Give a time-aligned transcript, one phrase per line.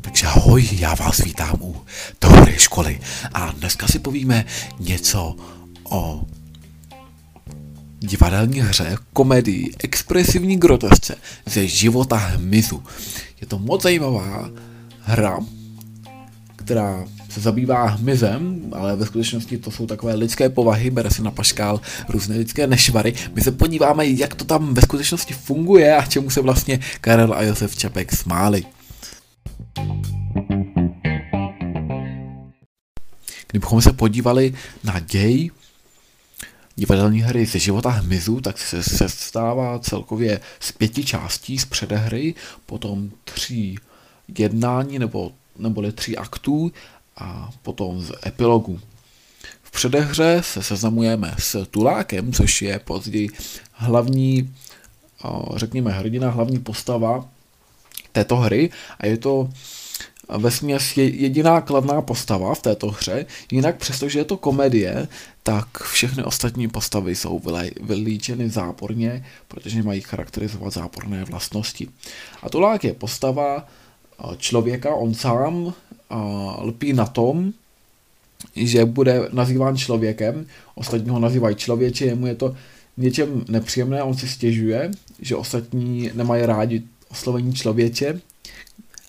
[0.00, 1.76] Takže ahoj, já vás vítám u
[2.20, 3.00] dobré školy
[3.34, 4.44] a dneska si povíme
[4.78, 5.36] něco
[5.84, 6.22] o
[8.00, 11.14] divadelní hře, komedii, expresivní grotesce
[11.46, 12.82] ze života hmyzu.
[13.40, 14.50] Je to moc zajímavá
[15.00, 15.38] hra,
[16.56, 21.30] která se zabývá hmyzem, ale ve skutečnosti to jsou takové lidské povahy, bere se na
[21.30, 23.14] paškál různé lidské nešvary.
[23.34, 27.42] My se podíváme, jak to tam ve skutečnosti funguje a čemu se vlastně Karel a
[27.42, 28.64] Josef Čapek smáli.
[33.50, 34.54] Kdybychom se podívali
[34.84, 35.50] na děj
[36.76, 42.34] divadelní hry ze života hmyzu, tak se, se stává celkově z pěti částí z předehry,
[42.66, 43.78] potom tří
[44.38, 46.72] jednání nebo, neboli tří aktů
[47.16, 48.80] a potom z epilogu.
[49.62, 53.28] V předehře se seznamujeme s Tulákem, což je později
[53.72, 54.54] hlavní,
[55.56, 57.28] řekněme, hrdina, hlavní postava
[58.12, 59.50] této hry a je to
[60.38, 65.08] ve směs jediná kladná postava v této hře, jinak přestože je to komedie,
[65.42, 67.40] tak všechny ostatní postavy jsou
[67.80, 71.88] vylíčeny záporně, protože mají charakterizovat záporné vlastnosti.
[72.42, 73.66] A Tulák je postava
[74.36, 75.74] člověka, on sám
[76.58, 77.52] lpí na tom,
[78.56, 82.56] že bude nazýván člověkem, ostatní ho nazývají člověče, jemu je to
[82.96, 88.20] něčem nepříjemné, on si stěžuje, že ostatní nemají rádi oslovení člověče.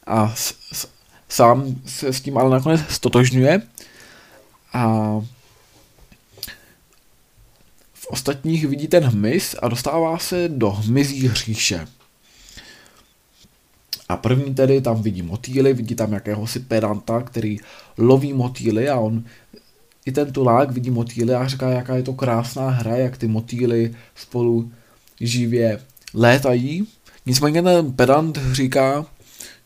[0.07, 0.87] A s, s,
[1.29, 3.61] sám se s tím ale nakonec stotožňuje.
[4.73, 5.21] A
[7.93, 11.87] v ostatních vidí ten hmyz a dostává se do hmyzí hříše.
[14.09, 17.57] A první tedy tam vidí motýly, vidí tam jakéhosi pedanta, který
[17.97, 19.23] loví motýly a on
[20.05, 23.95] i ten tulák vidí motýly a říká, jaká je to krásná hra, jak ty motýly
[24.15, 24.71] spolu
[25.21, 25.79] živě
[26.13, 26.87] létají.
[27.25, 29.05] Nicméně ten pedant říká,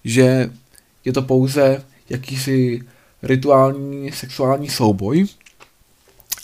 [0.04, 0.50] že
[1.06, 2.82] je to pouze jakýsi
[3.24, 5.26] rituální sexuální souboj.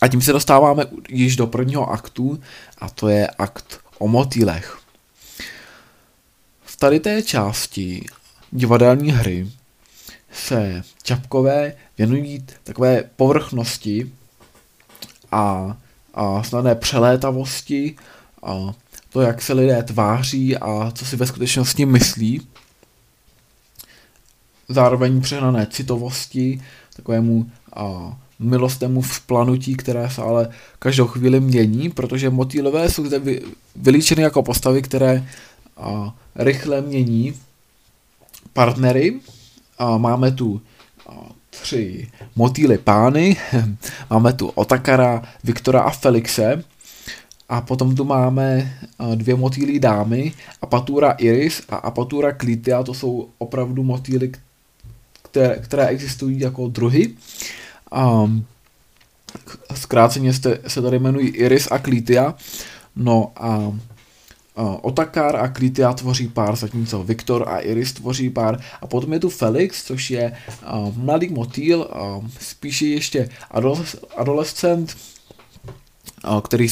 [0.02, 2.40] A tím se dostáváme již do prvního aktu,
[2.78, 4.83] a to je akt o motýlech.
[6.84, 8.06] Tady té části
[8.52, 9.48] divadelní hry
[10.32, 14.12] se Čapkové věnují takové povrchnosti
[15.32, 15.78] a,
[16.14, 17.96] a snadné přelétavosti
[18.44, 18.74] a
[19.10, 22.48] to, jak se lidé tváří a co si ve skutečnosti myslí.
[24.70, 26.62] Zároveň přehnané citovosti,
[26.96, 33.42] takovému a, milostnému vzplanutí, které se ale každou chvíli mění, protože motýlové jsou zde vy,
[33.76, 35.28] vylíčeny jako postavy, které
[35.78, 37.34] a, rychle mění
[38.54, 39.20] partnery.
[39.78, 40.62] A máme tu
[41.10, 41.14] a,
[41.50, 43.38] tři motýly pány,
[44.10, 46.64] máme tu Otakara, Viktora a Felixe,
[47.50, 48.78] a potom tu máme
[49.16, 54.32] dvě motýly dámy, Apatura Iris a Apatura Klitia, to jsou opravdu motýly,
[55.22, 57.14] které, které existují jako druhy.
[57.92, 58.46] Um,
[59.76, 62.36] zkráceně se, tady jmenují Iris a Klitia.
[62.96, 63.74] No a
[64.56, 68.60] Otakar a Klitia tvoří pár, zatímco Viktor a Iris tvoří pár.
[68.82, 70.32] A potom je tu Felix, což je
[70.74, 74.98] uh, mladý motýl, uh, spíše ještě adoles- adolescent,
[76.26, 76.70] uh, který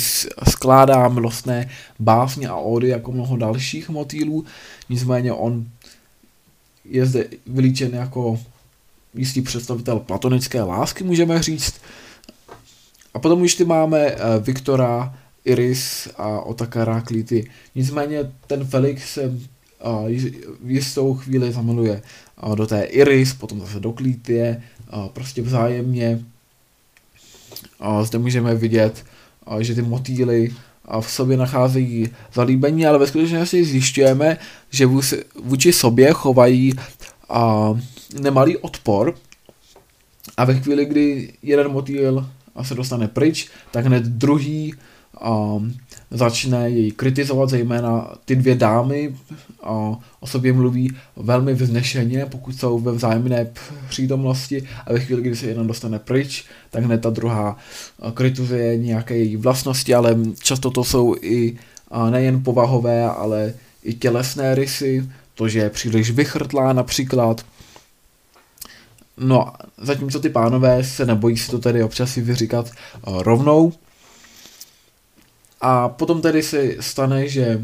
[0.50, 1.69] skládá milostné
[2.00, 4.46] básně a ódy jako mnoho dalších motýlů.
[4.90, 5.66] Nicméně on
[6.86, 8.40] je zde vylíčen jako
[9.13, 11.74] jistý představitel platonické lásky, můžeme říct.
[13.13, 17.52] A potom už ty máme eh, Viktora, Iris a Otakara Klity.
[17.75, 19.38] Nicméně ten Felix se
[20.63, 22.02] v jistou chvíli zamiluje
[22.56, 24.63] do té Iris, potom zase do Klítie,
[25.13, 26.25] prostě vzájemně.
[28.03, 29.06] Zde můžeme vidět,
[29.59, 30.53] že ty motýly
[31.01, 34.38] v sobě nacházejí zalíbení, ale ve skutečnosti zjišťujeme,
[34.69, 34.85] že
[35.44, 36.74] vůči sobě chovají
[38.19, 39.16] nemalý odpor
[40.38, 42.30] a ve chvíli, kdy jeden motýl
[42.62, 44.74] se dostane pryč, tak hned druhý
[45.20, 45.74] um,
[46.12, 49.16] začne jej kritizovat, zejména ty dvě dámy.
[49.69, 53.48] Uh, o sobě mluví velmi vznešeně, pokud jsou ve vzájemné
[53.90, 54.68] přítomnosti.
[54.86, 57.58] A ve chvíli, kdy se jeden dostane pryč, tak hned ta druhá
[57.98, 61.57] uh, kritizuje nějaké její vlastnosti, ale často to jsou i
[62.10, 63.54] nejen povahové, ale
[63.84, 67.46] i tělesné rysy, to, že je příliš vychrtlá například,
[69.18, 72.72] No, zatímco ty pánové se nebojí si to tady občas si vyříkat
[73.04, 73.74] rovnou.
[75.62, 77.62] A potom tedy se stane, že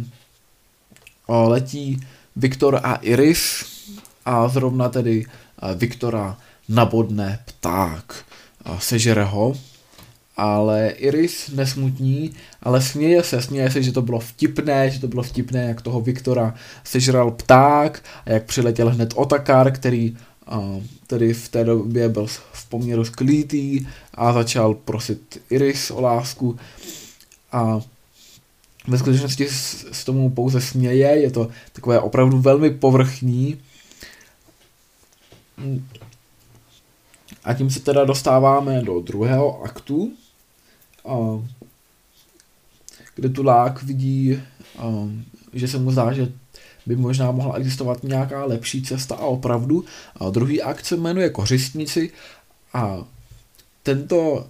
[1.28, 2.00] letí
[2.36, 3.66] Viktor a Iris
[4.26, 6.38] a zrovna tedy uh, Viktora
[6.70, 8.26] nabodne pták.
[8.70, 9.56] Uh, sežere ho
[10.38, 12.32] ale Iris nesmutní,
[12.64, 16.02] ale směje se, směje se, že to bylo vtipné, že to bylo vtipné, jak toho
[16.02, 16.54] Viktora
[16.84, 20.18] sežral pták a jak přiletěl hned Otakar, který
[20.58, 26.58] uh, tedy v té době byl v poměru sklítý a začal prosit Iris o lásku
[27.52, 27.80] a
[28.88, 29.48] ve skutečnosti
[29.92, 33.62] s tomu pouze směje, je to takové opravdu velmi povrchní.
[37.44, 40.14] A tím se teda dostáváme do druhého aktu,
[43.16, 44.42] kde tu lák vidí,
[45.54, 46.32] že se mu zdá, že
[46.86, 49.86] by možná mohla existovat nějaká lepší cesta a opravdu.
[50.16, 52.12] A druhý akt se jmenuje Kořistníci
[52.74, 53.06] a
[53.84, 54.48] tento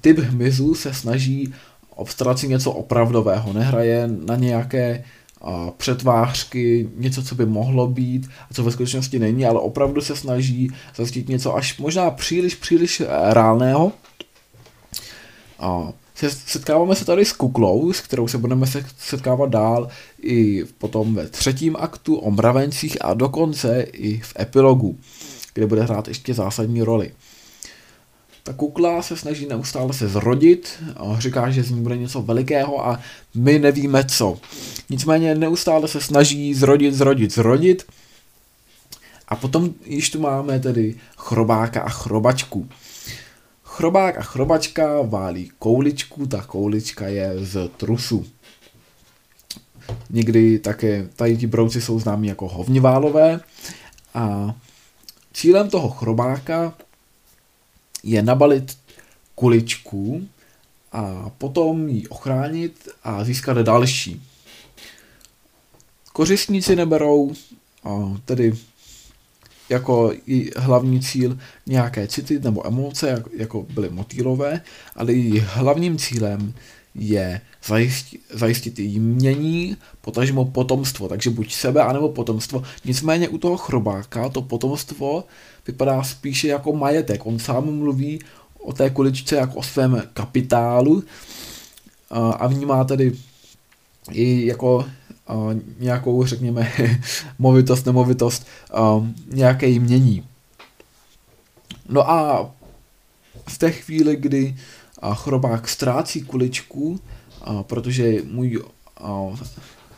[0.00, 1.54] typ hmyzu se snaží
[1.98, 5.04] obstarat si něco opravdového, nehraje na nějaké
[5.40, 10.16] a přetvářky, něco, co by mohlo být a co ve skutečnosti není, ale opravdu se
[10.16, 13.92] snaží zajistit něco až možná příliš, příliš reálného.
[15.58, 15.92] A
[16.46, 18.66] setkáváme se tady s kuklou, s kterou se budeme
[18.98, 19.88] setkávat dál
[20.22, 24.98] i potom ve třetím aktu o mravencích a dokonce i v epilogu,
[25.54, 27.12] kde bude hrát ještě zásadní roli.
[28.42, 30.84] Ta kukla se snaží neustále se zrodit,
[31.18, 33.00] říká, že z ní bude něco velikého a
[33.34, 34.38] my nevíme co.
[34.90, 37.84] Nicméně neustále se snaží zrodit, zrodit, zrodit.
[39.28, 42.68] A potom již tu máme tedy chrobáka a chrobačku.
[43.64, 48.26] Chrobák a chrobačka válí kouličku, ta koulička je z trusu.
[50.10, 53.40] Někdy také tady ti brouci jsou známí jako hovniválové
[54.14, 54.54] a
[55.32, 56.74] cílem toho chrobáka
[58.10, 58.78] je nabalit
[59.34, 60.28] kuličku
[60.92, 64.22] a potom ji ochránit a získat další.
[66.12, 67.32] Kořistníci neberou
[68.24, 68.52] tedy
[69.68, 70.12] jako
[70.56, 74.60] hlavní cíl nějaké city nebo emoce, jako byly motýlové,
[74.96, 76.54] ale i hlavním cílem
[76.98, 82.62] je zajistit, zajistit mění, potažmo potomstvo, takže buď sebe, anebo potomstvo.
[82.84, 85.24] Nicméně u toho chrobáka to potomstvo
[85.66, 87.26] vypadá spíše jako majetek.
[87.26, 88.18] On sám mluví
[88.60, 91.04] o té kuličce jako o svém kapitálu
[92.10, 93.12] a vnímá tedy
[94.12, 94.84] i jako
[95.78, 96.72] nějakou, řekněme,
[97.38, 98.46] movitost, nemovitost,
[99.26, 100.24] nějaké jmění.
[101.88, 102.50] No a
[103.48, 104.56] v té chvíli, kdy
[105.14, 107.00] chrobák ztrácí kuličku,
[107.62, 108.62] protože můj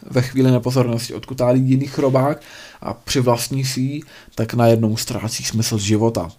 [0.02, 2.42] ve chvíli nepozornosti odkutálí jiný chrobák
[2.80, 4.02] a přivlastní si ji,
[4.34, 6.30] tak najednou ztrácí smysl života.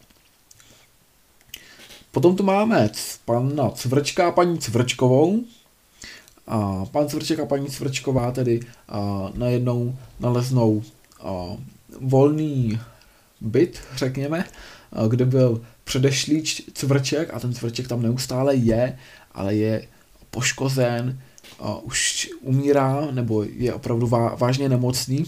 [2.12, 2.90] Potom tu máme
[3.26, 5.40] pana Cvrčka a paní Cvrčkovou.
[6.48, 8.60] A pan Cvrček a paní Cvrčková tedy
[8.90, 10.84] a, najednou naleznou
[11.24, 11.46] a,
[12.02, 12.80] volný
[13.42, 14.46] byt, řekněme,
[14.94, 15.62] a, kde byl
[15.92, 16.44] předešlý
[16.74, 18.98] cvrček a ten cvrček tam neustále je,
[19.32, 19.88] ale je
[20.30, 21.20] poškozen,
[21.60, 24.08] a už umírá nebo je opravdu
[24.38, 25.26] vážně nemocný.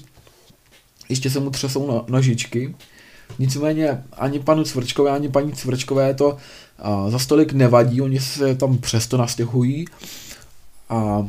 [1.10, 2.76] Ještě se mu třesou no, nožičky.
[3.40, 6.38] Nicméně ani panu Cvrčkové, ani paní Cvrčkové to
[7.10, 9.86] za stolik nevadí, oni se tam přesto nastěhují
[10.90, 11.28] a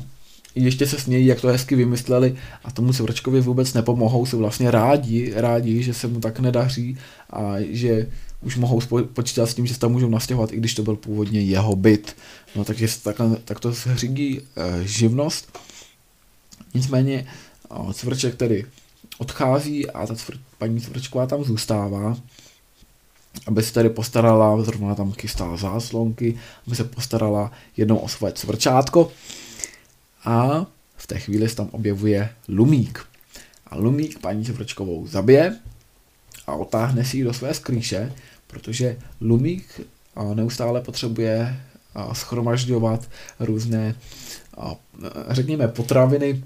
[0.55, 5.33] ještě se smějí, jak to hezky vymysleli a tomu Cvrčkovi vůbec nepomohou, jsou vlastně rádi,
[5.37, 6.99] rádi, že se mu tak nedaří
[7.31, 8.07] a že
[8.41, 8.81] už mohou
[9.13, 12.17] počítat s tím, že se tam můžou nastěhovat, i když to byl původně jeho byt.
[12.57, 15.59] No takže tak, tak to zřídí e, živnost.
[16.75, 17.27] Nicméně
[17.91, 18.65] e, Cvrček tedy
[19.19, 22.17] odchází a ta cvr, paní Cvrčková tam zůstává,
[23.47, 29.11] aby se tedy postarala, zrovna tam chystá záslonky, aby se postarala jednou o své cvrčátko
[30.25, 30.67] a
[30.97, 33.07] v té chvíli se tam objevuje Lumík.
[33.67, 35.59] A Lumík paní Cvrčkovou zabije
[36.47, 38.13] a otáhne si ji do své skrýše
[38.55, 39.81] protože Lumík
[40.35, 41.61] neustále potřebuje
[42.13, 43.09] schromažďovat
[43.41, 43.95] různé,
[45.29, 46.45] řekněme, potraviny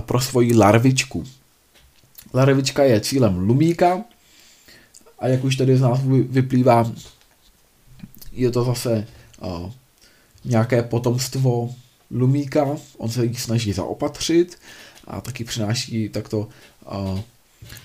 [0.00, 1.24] pro svoji larvičku.
[2.34, 4.04] Larvička je cílem Lumíka
[5.18, 6.92] a jak už tady z nás vyplývá,
[8.32, 9.06] je to zase
[10.44, 11.74] nějaké potomstvo
[12.10, 14.58] Lumíka, on se jí snaží zaopatřit
[15.04, 16.48] a taky přináší takto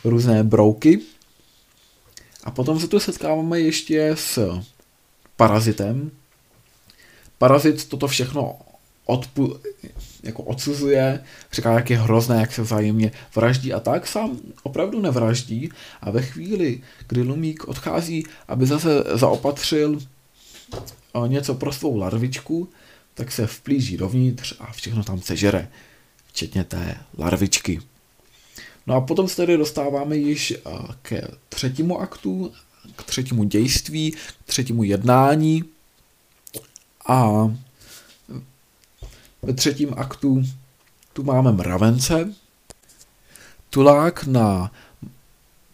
[0.04, 1.00] různé brouky,
[2.44, 4.60] a potom se tu setkáváme ještě s
[5.36, 6.12] parazitem.
[7.38, 8.60] Parazit toto všechno
[9.08, 9.60] odpu-
[10.24, 15.70] jako odsuzuje, říká, jak je hrozné, jak se vzájemně vraždí a tak, sám opravdu nevraždí
[16.02, 20.00] a ve chvíli, kdy Lumík odchází, aby zase zaopatřil
[21.28, 22.70] něco pro svou larvičku,
[23.20, 25.68] tak se vplíží dovnitř a všechno tam sežere,
[26.28, 27.82] včetně té larvičky.
[28.88, 30.60] No a potom se tedy dostáváme již eh,
[31.02, 32.52] ke třetímu aktu,
[32.96, 35.64] k třetímu dějství, k třetímu jednání.
[37.08, 37.52] A
[39.42, 40.44] ve třetím aktu
[41.14, 42.34] tu máme mravence.
[43.70, 44.72] Tulák na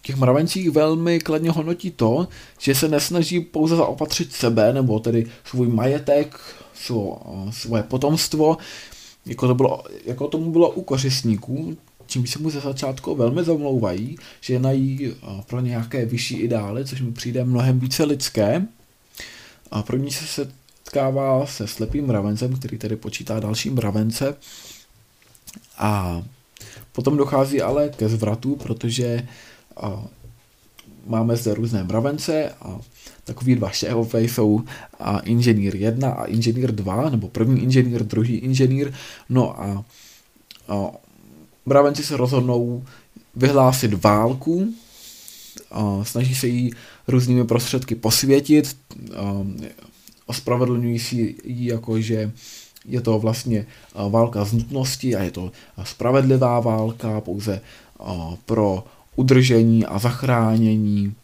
[0.05, 2.27] těch mravencích velmi kladně hodnotí to,
[2.59, 6.38] že se nesnaží pouze zaopatřit sebe, nebo tedy svůj majetek,
[6.74, 7.17] svo,
[7.51, 8.57] svoje potomstvo,
[9.25, 14.17] jako, to bylo, jako tomu bylo u kořistníků, čím se mu ze začátku velmi zamlouvají,
[14.41, 15.13] že jednají
[15.47, 18.65] pro nějaké vyšší ideály, což mi přijde mnohem více lidské.
[19.71, 24.38] A pro ní se setkává se slepým mravencem, který tedy počítá další mravence.
[25.77, 26.24] A
[26.91, 29.27] potom dochází ale ke zvratu, protože
[29.77, 30.03] a,
[31.05, 32.79] máme zde různé mravence a
[33.24, 34.62] takový dva šéfové jsou
[35.00, 38.94] a inženýr 1 a inženýr 2, nebo první inženýr, druhý inženýr.
[39.29, 39.86] No a,
[40.67, 40.91] a
[41.65, 42.84] mravenci se rozhodnou
[43.36, 44.74] vyhlásit válku,
[45.72, 46.72] a snaží se jí
[47.08, 48.77] různými prostředky posvětit,
[49.17, 49.46] a
[50.25, 52.32] ospravedlňují si ji jako, že
[52.86, 53.65] je to vlastně
[54.10, 55.51] válka z nutnosti a je to
[55.84, 57.62] spravedlivá válka pouze
[58.46, 58.84] pro
[59.15, 61.15] udržení a zachránění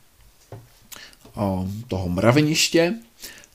[1.87, 2.93] toho mraveniště.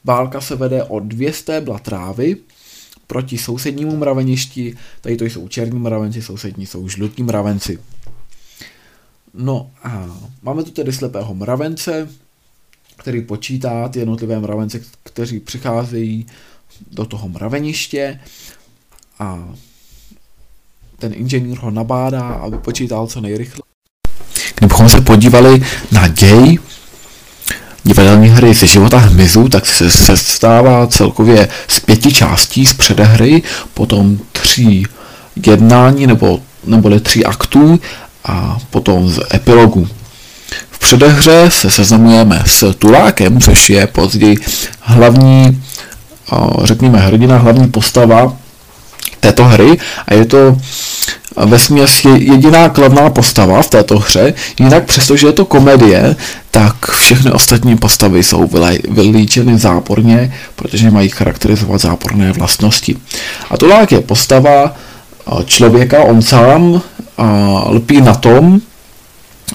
[0.04, 2.36] Válka se vede o dvě stébla trávy
[3.06, 4.76] proti sousednímu mraveništi.
[5.00, 7.78] Tady to jsou černí mravenci, sousední jsou žlutí mravenci.
[9.34, 12.08] No a máme tu tedy slepého mravence,
[12.96, 16.26] který počítá ty jednotlivé mravence, kteří přicházejí
[16.90, 18.20] do toho mraveniště
[19.18, 19.54] a
[20.98, 23.65] ten inženýr ho nabádá, aby počítal co nejrychleji.
[24.58, 26.58] Kdybychom se podívali na děj
[27.84, 33.42] divadelní hry ze života hmyzu, tak se, se stává celkově z pěti částí z předehry,
[33.74, 34.86] potom tří
[35.46, 37.80] jednání nebo, neboli tří aktů
[38.24, 39.88] a potom z epilogu.
[40.70, 44.36] V předehře se seznamujeme s Tulákem, což je později
[44.80, 45.62] hlavní,
[46.62, 48.36] řekněme, hrdina, hlavní postava
[49.20, 50.58] této hry a je to
[51.44, 56.16] ve směs jediná kladná postava v této hře, jinak přestože je to komedie,
[56.50, 58.50] tak všechny ostatní postavy jsou
[58.88, 62.96] vylíčeny záporně, protože mají charakterizovat záporné vlastnosti.
[63.50, 64.74] A Tulák je postava
[65.44, 66.82] člověka, on sám
[67.68, 68.60] lpí na tom,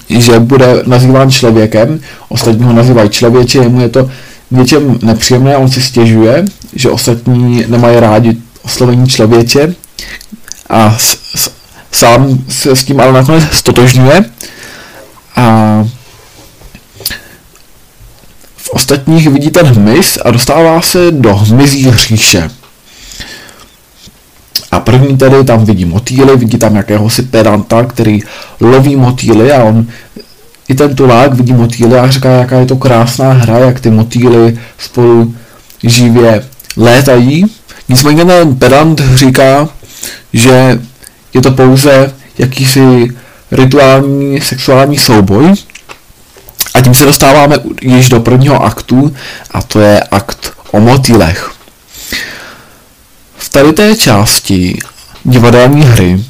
[0.08, 4.10] že bude nazýván člověkem, ostatní ho nazývají člověče, jemu je to
[4.50, 9.74] něčem nepříjemné, on si stěžuje, že ostatní nemají rádi oslovení člověče
[10.68, 11.50] a s, s,
[11.92, 14.24] sám se s tím ale nakonec stotožňuje
[15.36, 15.44] a
[18.56, 22.50] v ostatních vidí ten hmyz a dostává se do hmyzí hříše.
[24.70, 28.20] A první tedy tam vidí motýly, vidí tam jakéhosi pedanta, který
[28.60, 29.86] loví motýly a on
[30.68, 34.58] i ten tulák vidí motýly a říká, jaká je to krásná hra, jak ty motýly
[34.78, 35.34] spolu
[35.82, 36.44] živě
[36.76, 37.46] létají.
[37.88, 39.68] Nicméně ten pedant říká,
[40.32, 40.80] že
[41.34, 43.08] je to pouze jakýsi
[43.50, 45.52] rituální sexuální souboj.
[46.74, 49.16] A tím se dostáváme již do prvního aktu,
[49.50, 51.52] a to je akt o motýlech.
[53.36, 54.78] V tady té části
[55.24, 56.24] divadelní hry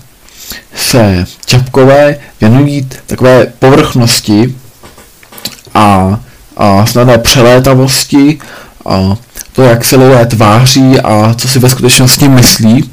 [0.74, 4.54] se Čapkové věnují takové povrchnosti
[5.74, 6.20] a,
[6.56, 8.38] a snadné přelétavosti,
[8.86, 9.16] a
[9.52, 12.90] to, jak se lidé tváří a co si ve skutečnosti myslí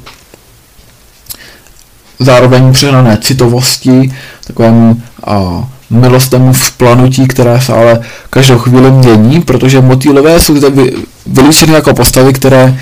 [2.20, 4.12] zároveň přehnané citovosti,
[4.46, 8.00] takovému a, milostému vzplanutí, které se ale
[8.30, 10.92] každou chvíli mění, protože motýlové jsou zde vy,
[11.26, 12.78] vylíčeny jako postavy, které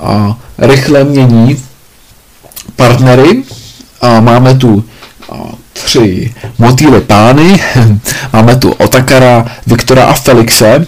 [0.00, 1.62] a, rychle mění
[2.76, 3.42] partnery.
[4.00, 4.84] A máme tu
[5.32, 5.34] a,
[5.72, 7.60] tři motýly pány,
[8.32, 10.86] máme tu Otakara, Viktora a Felixe,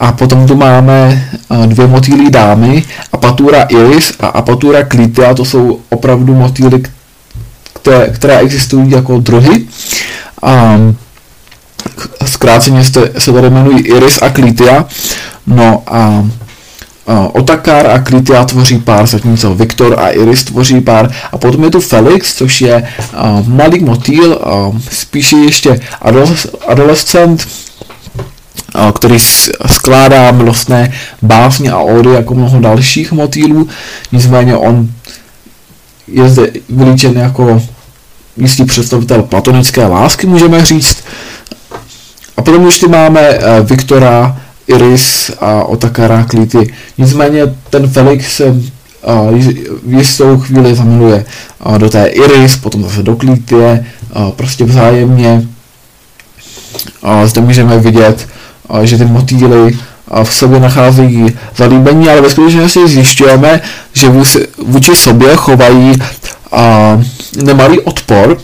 [0.00, 1.28] a potom tu máme
[1.66, 6.82] dvě motýly dámy, Apatura Iris a Apatura Klitia, to jsou opravdu motýly,
[7.74, 9.64] které, které existují jako druhy.
[10.42, 10.78] A
[12.26, 14.84] zkráceně se, tady jmenují Iris a Klitia.
[15.46, 16.24] No a
[17.32, 21.10] Otakar a Klitia tvoří pár, zatímco Viktor a Iris tvoří pár.
[21.32, 25.80] A potom je tu Felix, což je uh, malý motýl, uh, spíše ještě
[26.66, 27.48] adolescent,
[28.74, 29.18] uh, který
[29.66, 33.68] skládá milostné básně a ódy jako mnoho dalších motýlů.
[34.12, 34.88] Nicméně on
[36.10, 37.62] je zde vylíčen jako
[38.36, 41.04] jistý představitel platonické lásky, můžeme říct.
[42.36, 46.74] A potom už ty máme uh, Viktora, Iris a Otakara Klity.
[46.98, 48.58] Nicméně ten Felix se uh,
[49.86, 51.24] v jistou chvíli zamiluje
[51.66, 53.86] uh, do té Iris, potom zase do Klitie,
[54.16, 55.42] uh, prostě vzájemně.
[57.24, 58.28] Zde můžeme vidět,
[58.82, 59.78] že ty motýly
[60.22, 63.60] v sobě nacházejí zalíbení, ale ve skutečnosti zjišťujeme,
[63.92, 64.08] že
[64.58, 65.92] vůči sobě chovají
[67.42, 68.38] nemalý odpor.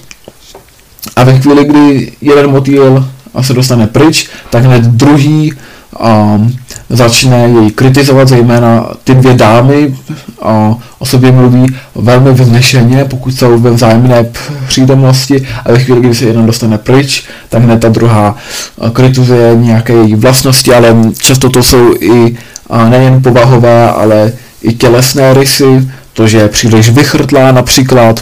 [1.16, 3.08] A ve chvíli, kdy jeden motýl
[3.40, 5.52] se dostane pryč, tak hned druhý
[6.00, 6.56] um,
[6.90, 9.96] začne jej kritizovat, zejména ty dvě dámy
[10.44, 14.26] uh, o sobě mluví velmi vznešeně, pokud jsou ve vzájemné
[14.66, 18.34] přítomnosti a ve chvíli, kdy se jeden dostane pryč, tak hned ta druhá
[18.76, 22.36] uh, kritizuje nějaké její vlastnosti, ale často to jsou i
[22.68, 28.20] uh, nejen povahové, ale i tělesné rysy, to, že je příliš vychrtlá například,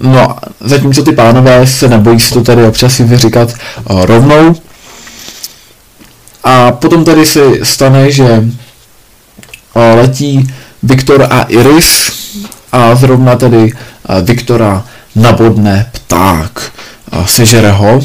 [0.00, 3.54] No, zatímco ty pánové se nebojí si to tady občas si vyříkat
[3.86, 4.54] rovnou.
[6.44, 8.24] A potom tady se stane, že
[9.74, 12.12] uh, letí Viktor a Iris
[12.72, 14.84] a zrovna tedy uh, Viktora
[15.16, 16.72] nabodne pták,
[17.12, 18.00] uh, sežere ho,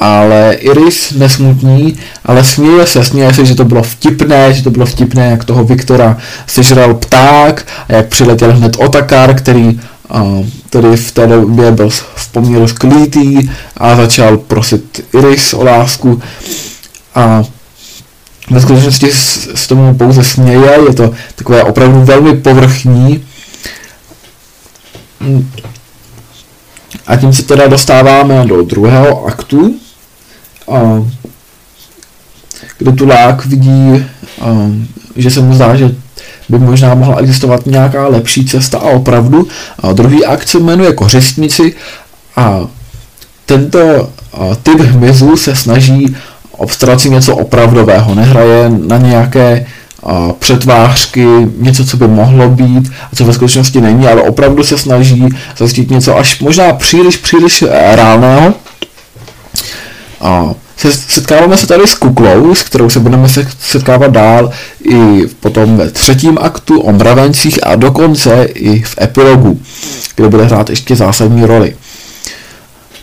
[0.00, 4.86] ale Iris nesmutní, ale směje se, směje se, že to bylo vtipné, že to bylo
[4.86, 9.80] vtipné, jak toho Viktora sežral pták a jak přiletěl hned Otakar, který
[10.70, 16.22] tedy v té době byl v poměru sklítý a začal prosit Iris o lásku
[17.16, 17.42] a
[18.50, 19.10] ve skutečnosti
[19.54, 23.24] s tomu pouze směje, je to takové opravdu velmi povrchní.
[27.06, 29.74] A tím se teda dostáváme do druhého aktu,
[32.78, 34.04] kde Tulák vidí,
[35.16, 35.94] že se mu zdá, že
[36.48, 39.48] by možná mohla existovat nějaká lepší cesta a opravdu.
[39.78, 41.74] A druhý akt se jmenuje Kořistníci
[42.36, 42.60] a
[43.46, 44.10] tento
[44.62, 46.16] typ hmyzu se snaží
[46.56, 49.66] obstarat si něco opravdového, nehraje na nějaké
[50.02, 51.26] a, přetvářky,
[51.58, 55.90] něco, co by mohlo být a co ve skutečnosti není, ale opravdu se snaží zjistit
[55.90, 58.54] něco až možná příliš, příliš eh, reálného.
[60.20, 60.54] A,
[61.08, 63.28] setkáváme se tady s kuklou, s kterou se budeme
[63.60, 64.50] setkávat dál
[64.84, 69.60] i potom ve třetím aktu o mravencích a dokonce i v epilogu,
[70.16, 71.76] kde bude hrát ještě zásadní roli.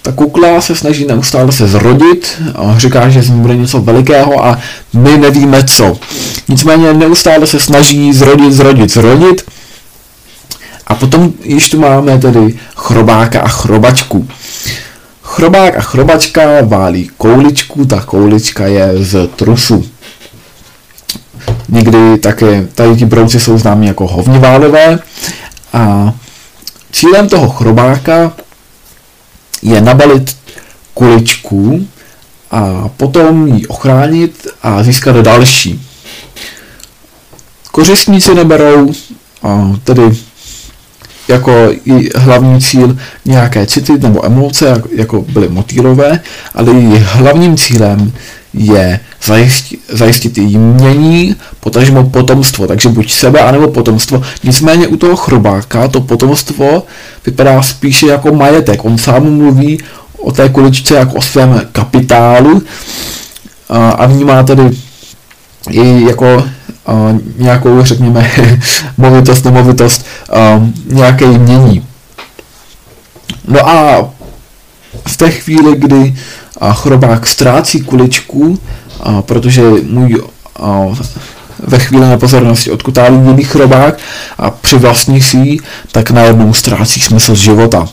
[0.03, 2.41] Ta kukla se snaží neustále se zrodit,
[2.77, 4.59] říká, že z ní bude něco velikého a
[4.93, 5.97] my nevíme co.
[6.47, 9.41] Nicméně neustále se snaží zrodit, zrodit, zrodit.
[10.87, 14.27] A potom již tu máme tedy chrobáka a chrobačku.
[15.23, 19.85] Chrobák a chrobačka válí kouličku, ta koulička je z trusu.
[21.69, 24.99] Někdy také tady ti brouci jsou známí jako hovniválové
[25.73, 26.13] a
[26.91, 28.31] cílem toho chrobáka
[29.63, 30.37] je nabalit
[30.93, 31.87] kuličku
[32.51, 35.81] a potom ji ochránit a získat další.
[37.71, 38.91] Kořistníci neberou
[39.83, 40.03] tedy
[41.27, 41.51] jako
[41.85, 46.19] i hlavní cíl nějaké city nebo emoce, jako byly motýlové,
[46.53, 48.13] ale i hlavním cílem
[48.53, 54.21] je zajistit, zajistit jmění, potažmo potomstvo, takže buď sebe, anebo potomstvo.
[54.43, 56.83] Nicméně u toho chrobáka to potomstvo
[57.25, 58.85] vypadá spíše jako majetek.
[58.85, 59.79] On sám mluví
[60.17, 62.61] o té kuličce jako o svém kapitálu
[63.69, 64.63] a vnímá tedy
[65.69, 68.31] i jako uh, nějakou, řekněme,
[68.97, 70.05] movitost, nemovitost,
[70.85, 71.85] nějaké jmění.
[73.47, 74.09] No a
[75.07, 78.59] v té chvíli, kdy uh, chrobák ztrácí kuličku,
[79.05, 80.21] uh, protože můj
[80.59, 80.97] uh,
[81.59, 83.97] ve chvíli nepozornosti odkutálí jiný chrobák
[84.37, 85.59] a přivlastní si ji,
[85.91, 87.87] tak najednou ztrácí smysl života.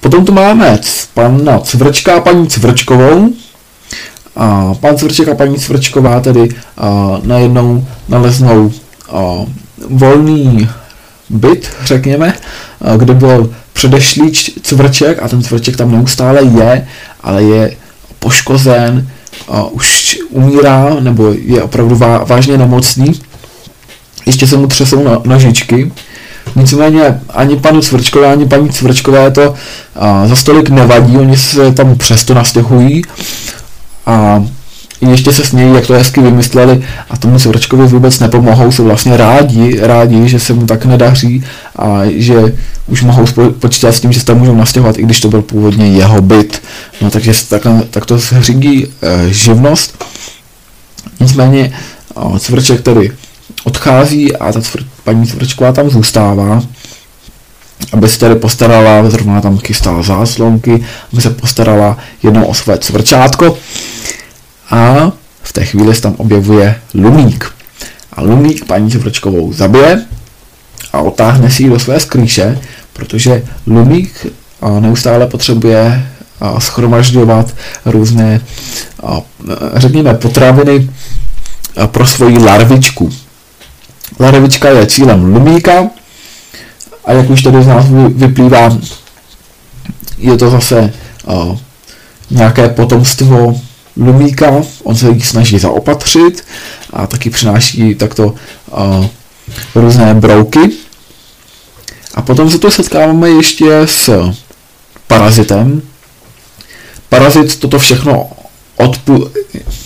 [0.00, 0.78] Potom tu máme
[1.14, 3.28] pana Cvrčka a paní Cvrčkovou,
[4.36, 8.72] a pan Cvrček a paní Cvrčková tedy a, najednou naleznou
[9.12, 9.44] a,
[9.90, 10.68] volný
[11.30, 12.34] byt, řekněme,
[12.80, 14.32] a, kde byl předešlý
[14.62, 16.88] cvrček a ten cvrček tam neustále je,
[17.20, 17.76] ale je
[18.18, 19.08] poškozen,
[19.48, 23.20] a už umírá nebo je opravdu vážně nemocný.
[24.26, 25.92] Ještě se mu třesou no, nožičky.
[26.56, 29.54] Nicméně ani panu Cvrčkové, ani paní Cvrčkové to
[29.96, 33.02] a, za stolik nevadí, oni se tam přesto nastěhují
[34.06, 34.44] a
[35.00, 39.80] ještě se smějí, jak to hezky vymysleli a tomu Svrčkovi vůbec nepomohou, jsou vlastně rádi,
[39.80, 41.44] rádi, že se mu tak nedaří
[41.78, 42.56] a že
[42.86, 43.24] už mohou
[43.58, 46.62] počítat s tím, že se tam můžou nastěhovat, i když to byl původně jeho byt.
[47.00, 50.04] No takže tak, tak to zřídí e, živnost.
[51.20, 51.72] Nicméně
[52.34, 53.12] e, Cvrček tedy
[53.64, 56.62] odchází a ta cvr, paní Cvrčková tam zůstává
[57.92, 63.58] aby se tedy postarala, zrovna tam chystala záslonky, aby se postarala jednou o své cvrčátko
[64.70, 67.54] a v té chvíli se tam objevuje Lumík.
[68.12, 70.06] A Lumík paní Cvrčkovou zabije
[70.92, 72.58] a otáhne si ji do své skrýše,
[72.92, 74.26] protože Lumík
[74.80, 76.08] neustále potřebuje
[76.58, 78.40] schromažďovat různé,
[79.74, 80.90] řekněme, potraviny
[81.86, 83.10] pro svoji larvičku.
[84.20, 85.90] Larvička je cílem lumíka
[87.04, 88.78] a jak už tady z nás vyplývá,
[90.18, 90.92] je to zase
[92.30, 93.60] nějaké potomstvo
[93.96, 96.44] lumíka, on se jí snaží zaopatřit
[96.92, 98.34] a taky přináší takto
[99.74, 100.70] různé brouky.
[102.14, 104.32] A potom se tu setkáváme ještě s
[105.06, 105.82] parazitem.
[107.08, 108.30] Parazit toto všechno
[108.76, 109.30] odpu,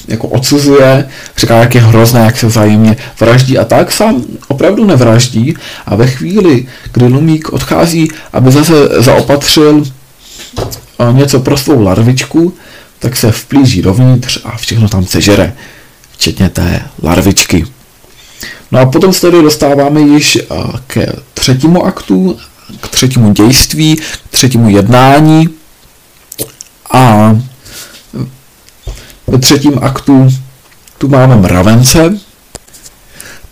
[0.09, 5.55] jako odsuzuje, říká, jak je hrozné, jak se vzájemně vraždí a tak sám opravdu nevraždí
[5.87, 9.83] a ve chvíli, kdy Lumík odchází, aby zase zaopatřil
[11.13, 12.55] něco pro svou larvičku,
[13.01, 15.57] tak se vplíží dovnitř a všechno tam sežere,
[16.13, 17.67] včetně té larvičky.
[18.71, 20.39] No a potom se tady dostáváme již
[20.87, 22.39] ke třetímu aktu,
[22.81, 25.49] k třetímu dějství, k třetímu jednání
[26.91, 27.37] a
[29.27, 30.29] ve třetím aktu
[30.99, 32.19] tu máme mravence.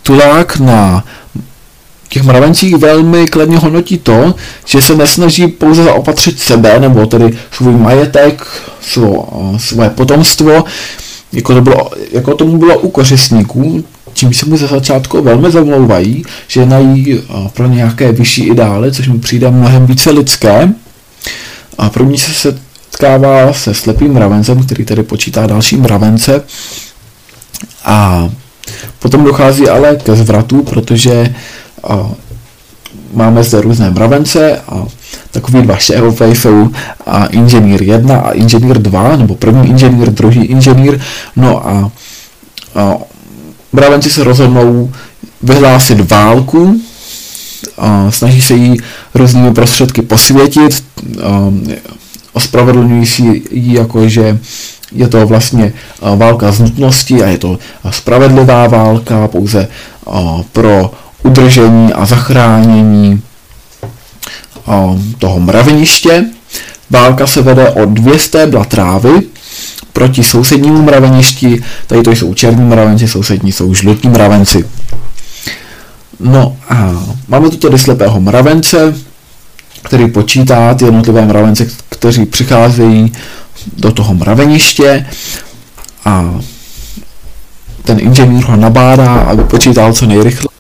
[0.03, 1.05] Tulák na
[2.09, 4.35] těch mravencích velmi kladně hodnotí to,
[4.67, 8.47] že se nesnaží pouze zaopatřit sebe, nebo tedy svůj majetek,
[8.81, 10.65] svo, své potomstvo,
[11.33, 16.25] jako, to bylo, jako tomu bylo u kořistníků, čím se mu ze začátku velmi zamlouvají,
[16.49, 17.21] že jednají
[17.55, 20.73] pro nějaké vyšší ideály, což mu přijde mnohem více lidské.
[21.79, 26.45] A pro ní se setkává se slepým mravencem, který tedy počítá další mravence.
[27.85, 28.29] A
[28.99, 31.35] potom dochází ale ke zvratu, protože
[31.85, 32.11] a,
[33.15, 34.87] máme zde různé mravence a
[35.31, 35.77] takový dva
[36.21, 36.71] jsou
[37.07, 41.01] a inženýr 1 a inženýr 2, nebo první inženýr, druhý inženýr,
[41.37, 41.91] no a,
[42.75, 42.95] a
[43.73, 44.93] mravenci se rozhodnou
[45.43, 46.81] vyhlásit válku,
[47.79, 48.77] a snaží se jí
[49.15, 50.85] různými prostředky posvětit,
[51.23, 51.53] a,
[52.33, 54.39] ospravedlňují si ji jako, že
[54.93, 55.73] je to vlastně
[56.17, 57.59] válka z nutnosti a je to
[57.91, 59.69] spravedlivá válka pouze
[60.53, 60.91] pro
[61.23, 63.23] udržení a zachránění
[65.19, 66.25] toho mraveniště.
[66.91, 69.23] Válka se vede o dvě stébla trávy
[69.93, 74.69] proti sousednímu mraveništi, tady to jsou černí mravenci, sousední jsou žlutí mravenci.
[76.21, 78.95] No a máme tu tedy slepého mravence,
[79.83, 83.13] který počítá ty jednotlivé mravence, kteří přicházejí
[83.77, 85.07] do toho mraveniště
[86.05, 86.41] a
[87.85, 90.49] ten inženýr ho nabádá, aby počítal co nejrychleji